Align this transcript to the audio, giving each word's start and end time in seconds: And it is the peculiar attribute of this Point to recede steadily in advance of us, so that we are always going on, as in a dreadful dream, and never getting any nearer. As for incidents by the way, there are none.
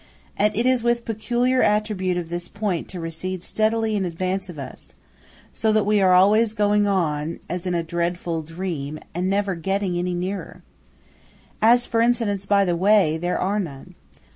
And 0.35 0.55
it 0.55 0.65
is 0.65 0.81
the 0.81 0.95
peculiar 0.95 1.61
attribute 1.61 2.17
of 2.17 2.29
this 2.29 2.47
Point 2.47 2.87
to 2.87 2.99
recede 2.99 3.43
steadily 3.43 3.95
in 3.95 4.03
advance 4.03 4.49
of 4.49 4.57
us, 4.57 4.95
so 5.53 5.71
that 5.71 5.85
we 5.85 6.01
are 6.01 6.13
always 6.13 6.55
going 6.55 6.87
on, 6.87 7.39
as 7.47 7.67
in 7.67 7.75
a 7.75 7.83
dreadful 7.83 8.41
dream, 8.41 8.97
and 9.13 9.29
never 9.29 9.53
getting 9.53 9.99
any 9.99 10.15
nearer. 10.15 10.63
As 11.61 11.85
for 11.85 12.01
incidents 12.01 12.47
by 12.47 12.65
the 12.65 12.75
way, 12.75 13.15
there 13.19 13.37
are 13.37 13.59
none. 13.59 13.93